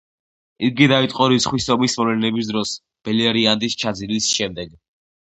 [0.69, 2.75] იგი დაიწყო რისხვის ომის მოვლენების დროს
[3.11, 4.79] ბელერიანდის ჩაძირვის შემდეგ.